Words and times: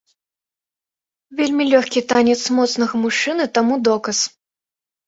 Вельмі 1.41 1.63
лёгкі 1.73 2.05
танец 2.15 2.39
моцнага 2.59 2.93
мужчыны 3.07 3.43
таму 3.61 3.73
доказ. 3.91 4.29